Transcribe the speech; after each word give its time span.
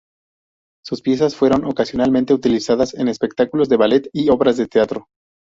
Sus 0.83 1.03
piezas 1.03 1.35
fueron 1.35 1.63
ocasionalmente 1.63 2.33
utilizadas 2.33 2.95
en 2.95 3.07
espectáculos 3.07 3.69
de 3.69 3.77
ballet 3.77 4.09
y 4.13 4.29
obras 4.29 4.57
de 4.57 4.65
teatro. 4.65 5.05